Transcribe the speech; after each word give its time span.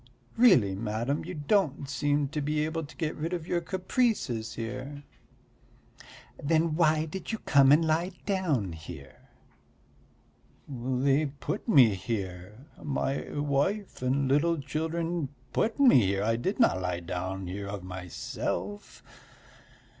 Really, 0.35 0.73
madam, 0.73 1.23
you 1.25 1.35
don't 1.35 1.87
seem 1.87 2.27
able 2.33 2.83
to 2.83 2.95
get 2.95 3.15
rid 3.15 3.33
of 3.33 3.45
your 3.47 3.61
caprices 3.61 4.55
here." 4.55 5.03
"Then 6.43 6.73
why 6.75 7.05
did 7.05 7.31
you 7.31 7.37
come 7.45 7.71
and 7.71 7.85
lie 7.85 8.13
down 8.25 8.73
here?" 8.73 9.29
"They 10.67 11.27
put 11.27 11.67
me 11.67 11.93
here, 11.93 12.65
my 12.81 13.29
wife 13.29 14.01
and 14.01 14.27
little 14.27 14.57
children 14.59 15.29
put 15.53 15.79
me 15.79 16.03
here, 16.03 16.23
I 16.23 16.35
did 16.35 16.59
not 16.59 16.81
lie 16.81 17.01
down 17.01 17.45
here 17.45 17.67
of 17.67 17.83
myself. 17.83 19.03